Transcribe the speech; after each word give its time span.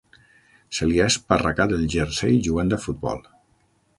Se 0.77 0.87
li 0.91 0.95
ha 1.01 1.09
esparracat 1.13 1.75
el 1.77 1.85
jersei 1.95 2.41
jugant 2.49 2.75
a 2.79 2.83
futbol. 2.87 3.25